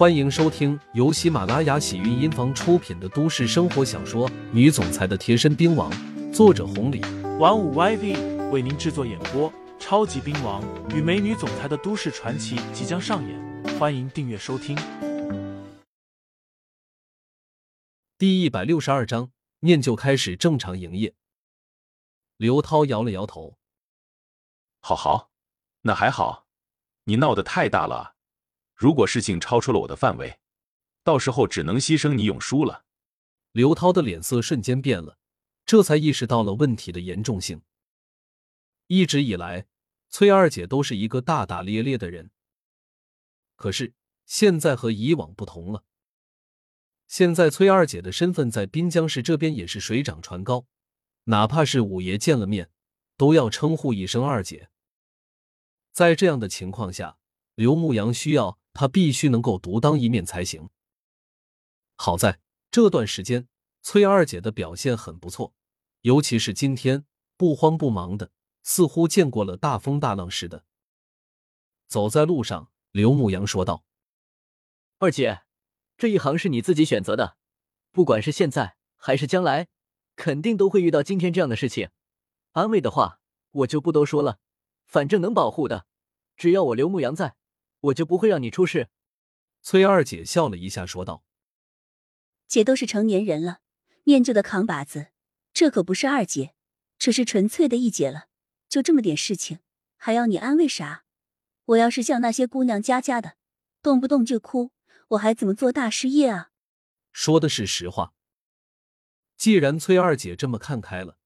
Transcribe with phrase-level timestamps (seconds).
[0.00, 5.92] 欢迎收听由喜马拉雅喜韵音房出品的都市生活小说《女总裁的贴身兵王》，
[6.32, 7.02] 作者红礼，
[7.38, 9.52] 玩五 YV 为您制作演播。
[9.78, 14.74] 超级兵王与美女总裁的都市传奇即将上演，欢迎订阅收听。
[18.16, 21.14] 第一百六十二章，念旧开始正常营业。
[22.38, 23.58] 刘涛摇了摇头
[24.80, 25.28] ：“好好，
[25.82, 26.46] 那还好，
[27.04, 28.14] 你闹得太大了。
[28.80, 30.40] 如果事情超出了我的范围，
[31.04, 32.86] 到时候只能牺牲你永叔了。”
[33.52, 35.18] 刘涛的脸色瞬间变了，
[35.66, 37.60] 这才意识到了问题的严重性。
[38.86, 39.66] 一直以来，
[40.08, 42.30] 崔二姐都是一个大大咧咧的人，
[43.54, 43.92] 可是
[44.24, 45.84] 现在和以往不同了。
[47.06, 50.66] 现在崔二姐的身份在滨江市这边也是水涨船高，
[51.24, 52.70] 哪怕是五爷见了面，
[53.18, 54.70] 都要称呼一声二姐。
[55.92, 57.18] 在这样的情况下，
[57.56, 60.68] 刘牧阳需要他必须能够独当一面才行。
[61.96, 63.48] 好在这段时间，
[63.82, 65.54] 崔二姐的表现很不错，
[66.02, 67.04] 尤其是今天
[67.36, 68.30] 不慌不忙的。
[68.62, 70.64] 似乎见过了大风大浪似的。
[71.88, 73.84] 走在路上，刘牧阳说道
[75.00, 75.42] ：“二姐，
[75.96, 77.38] 这一行是你自己选择的，
[77.90, 79.68] 不管是现在还是将来，
[80.14, 81.88] 肯定都会遇到今天这样的事情。
[82.52, 84.38] 安慰的话，我就不多说了。
[84.84, 85.86] 反正能保护的，
[86.36, 87.36] 只要我刘牧阳在，
[87.80, 88.88] 我就不会让你出事。”
[89.62, 91.24] 崔二姐笑了一下，说道
[92.48, 93.60] ：“姐都是成年人了，
[94.04, 95.08] 念旧的扛把子，
[95.52, 96.54] 这可不是二姐，
[96.98, 98.26] 这是纯粹的一姐了。”
[98.70, 99.58] 就这么点事情，
[99.96, 101.04] 还要你安慰啥？
[101.64, 103.34] 我要是像那些姑娘家家的，
[103.82, 104.70] 动不动就哭，
[105.08, 106.52] 我还怎么做大事业啊？
[107.12, 108.14] 说的是实话。
[109.36, 111.18] 既然崔二姐这么看开了，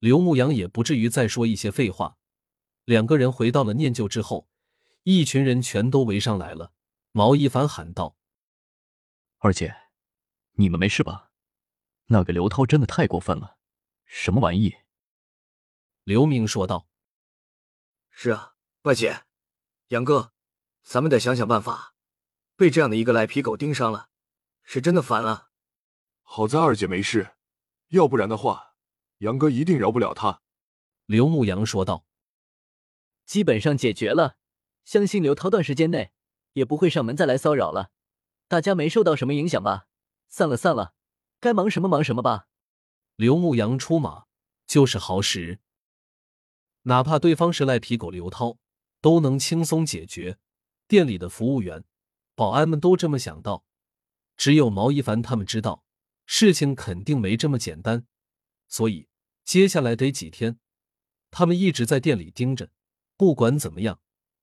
[0.00, 2.18] 刘牧阳也不至于再说一些废话。
[2.84, 4.46] 两个人回到了念旧之后，
[5.04, 6.72] 一群人全都围上来了。
[7.10, 8.16] 毛一凡喊道
[9.38, 9.74] ：“二姐，
[10.52, 11.30] 你们没事吧？
[12.06, 13.58] 那个刘涛真的太过分了，
[14.04, 14.76] 什么玩意？”
[16.04, 16.88] 刘明说道
[18.10, 19.24] ：“是啊，外姐，
[19.88, 20.32] 杨哥，
[20.82, 21.94] 咱们得想想办法。
[22.56, 24.08] 被这样的一个赖皮狗盯上了，
[24.62, 25.50] 是真的烦了。
[26.22, 27.34] 好在二姐没事，
[27.88, 28.76] 要不然的话，
[29.18, 30.42] 杨哥一定饶不了他。”
[31.06, 32.06] 刘牧阳说道
[33.26, 34.36] ：“基本上解决了，
[34.84, 36.12] 相信刘涛段时间内
[36.52, 37.90] 也不会上门再来骚扰了。
[38.48, 39.86] 大家没受到什么影响吧？
[40.28, 40.94] 散了，散了，
[41.40, 42.48] 该忙什么忙什么吧。”
[43.16, 44.24] 刘牧阳出马
[44.66, 45.60] 就是好使。
[46.82, 48.58] 哪怕对方是赖皮狗刘涛，
[49.00, 50.38] 都能轻松解决。
[50.88, 51.84] 店里的服务员、
[52.34, 53.64] 保安们都这么想到，
[54.36, 55.84] 只有毛一凡他们知道，
[56.26, 58.06] 事情肯定没这么简单。
[58.68, 59.08] 所以
[59.44, 60.58] 接下来得几天，
[61.30, 62.70] 他们一直在店里盯着，
[63.16, 64.00] 不管怎么样，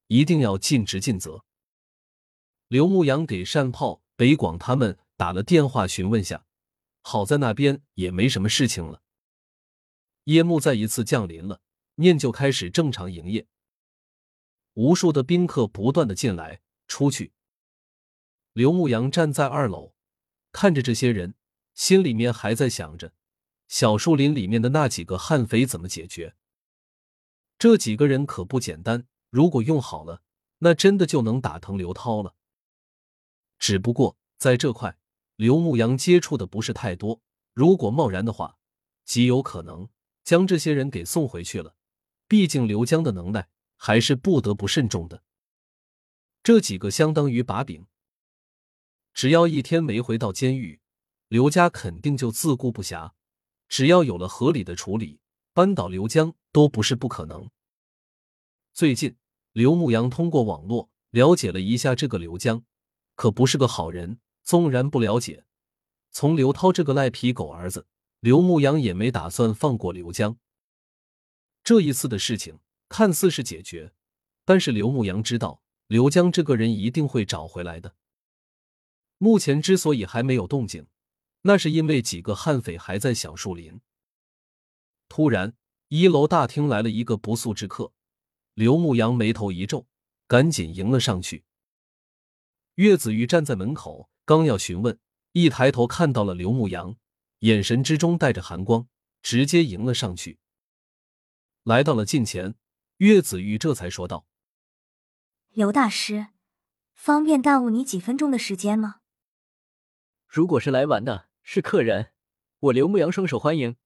[0.09, 1.43] 一定要尽职尽责。
[2.67, 6.45] 刘牧阳给善炮、北广他们打了电话询问下，
[7.01, 9.01] 好在那边也没什么事情了。
[10.25, 11.61] 夜幕再一次降临了。
[11.95, 13.45] 面就开始正常营业，
[14.75, 17.33] 无数的宾客不断的进来出去。
[18.53, 19.93] 刘牧阳站在二楼，
[20.53, 21.35] 看着这些人，
[21.75, 23.11] 心里面还在想着
[23.67, 26.37] 小树林里面的那几个悍匪怎么解决。
[27.57, 30.21] 这几个人可不简单，如果用好了，
[30.59, 32.35] 那真的就能打疼刘涛了。
[33.57, 34.97] 只不过在这块，
[35.35, 37.21] 刘牧阳接触的不是太多，
[37.53, 38.57] 如果贸然的话，
[39.05, 39.89] 极有可能
[40.23, 41.75] 将这些人给送回去了。
[42.27, 45.23] 毕竟刘江的能耐还是不得不慎重的。
[46.41, 47.87] 这几个相当于把柄，
[49.13, 50.79] 只要一天没回到监狱，
[51.27, 53.11] 刘家肯定就自顾不暇。
[53.67, 55.19] 只要有了合理的处理，
[55.53, 57.49] 扳倒刘江都不是不可能。
[58.73, 59.15] 最近，
[59.51, 62.63] 刘牧阳通过网络了解了一下这个刘江，
[63.15, 64.19] 可不是个好人。
[64.41, 65.45] 纵然不了解，
[66.09, 67.85] 从刘涛这个赖皮狗儿子，
[68.19, 70.39] 刘牧阳也没打算放过刘江。
[71.63, 72.57] 这一次的事情
[72.87, 73.93] 看似是解决，
[74.45, 77.93] 但是刘牧阳知道刘江这个人一定会找回来的。
[79.19, 80.87] 目前之所以还没有动静，
[81.43, 83.79] 那是因为几个悍匪还在小树林。
[85.07, 85.55] 突然，
[85.89, 87.91] 一楼大厅来了一个不速之客，
[88.59, 89.87] 刘牧阳眉头一皱，
[90.27, 91.45] 赶紧迎了上去。
[92.75, 94.99] 岳子玉站在门口，刚要询问，
[95.31, 96.97] 一抬头看到了刘牧阳，
[97.39, 98.89] 眼神之中带着寒光，
[99.21, 100.39] 直接迎了上去。
[101.63, 102.55] 来到了近前，
[102.97, 104.25] 岳子玉这才说道
[105.55, 106.27] ：“刘大师，
[106.93, 108.99] 方便耽误你几分钟的时间吗？
[110.27, 112.11] 如果是来玩的，是客人，
[112.59, 113.77] 我刘牧阳双手欢迎。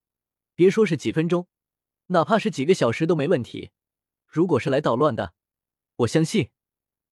[0.56, 1.48] 别说是几分钟，
[2.08, 3.70] 哪怕是几个小时都没问题。
[4.34, 5.36] 如果是来捣乱的，
[5.98, 6.50] 我相信，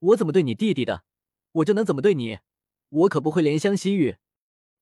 [0.00, 1.04] 我怎么对你弟弟的，
[1.52, 2.40] 我就能怎么对你。
[2.88, 4.16] 我可不会怜香惜玉。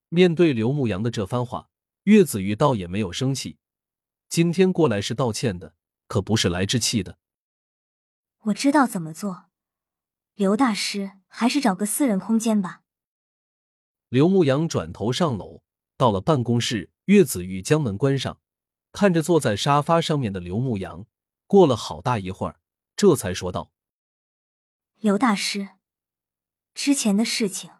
[0.09, 1.69] 面对刘牧阳的这番话，
[2.05, 3.59] 岳子玉倒也没有生气。
[4.31, 5.75] 今天过来是道歉的，
[6.09, 7.19] 可不是来置气的。
[8.45, 9.51] 我知道怎么做，
[10.35, 12.81] 刘大师，还是找个私人空间吧。
[14.09, 15.61] 刘牧阳转头上楼，
[15.99, 18.41] 到了办公室，岳子玉将门关上，
[18.93, 21.05] 看着坐在沙发上面的刘牧阳，
[21.51, 22.61] 过了好大一会儿，
[22.95, 23.73] 这才说道
[25.01, 25.71] ：“刘大师，
[26.75, 27.73] 之前的事情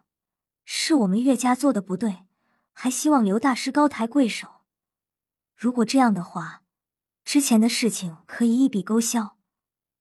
[0.65, 2.25] 是我们岳家做的不对，
[2.73, 4.65] 还希望刘大师高抬贵手。
[5.55, 6.63] 如果这样的话，
[7.23, 9.37] 之前的事情可以一笔勾销，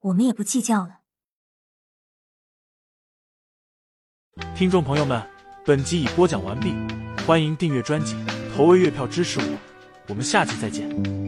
[0.01, 1.03] 我们也不计较了。”
[4.57, 5.25] 听众朋友们。
[5.65, 6.75] 本集已播讲完毕，
[7.25, 8.17] 欢迎订阅专辑，
[8.57, 9.59] 投喂月票支持我，
[10.09, 11.20] 我们下集再见。